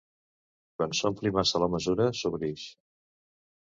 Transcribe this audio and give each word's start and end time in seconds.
Quan 0.77 0.95
s'ompli 1.01 1.33
massa 1.37 1.63
la 1.67 1.71
mesura, 1.77 2.11
sobreïx. 2.25 2.69